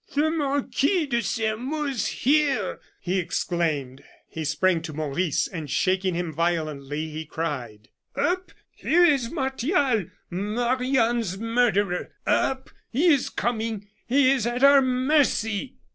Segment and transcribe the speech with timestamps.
[0.15, 4.03] "The Marquis de Sairmeuse here!" he exclaimed.
[4.27, 8.51] He sprang to Maurice, and shaking him violently, he cried: "Up!
[8.71, 12.13] here is Martial, Marie Anne's murderer!
[12.25, 12.71] Up!
[12.89, 13.89] he is coming!
[14.07, 15.75] he is at our mercy!"